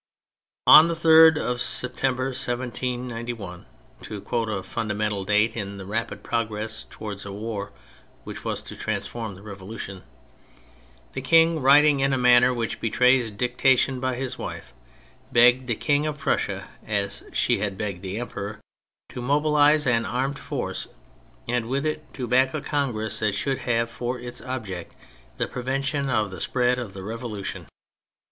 [0.65, 3.67] On the 3rd of December, 1791
[4.01, 7.71] (to quote a fundamental date in the rapid progress towards the war
[8.23, 10.01] which was to transform the Revolution),
[11.13, 14.73] the King— writing in a manner which betrays dictation by his wife—
[15.31, 18.59] begged the King of Prussia (as she had begged the Emperor)
[19.09, 20.87] to mobilise an armed force,
[21.47, 24.95] and with it to back a Congress that should have for its object
[25.37, 27.67] the prevention of the spread of the Revolution.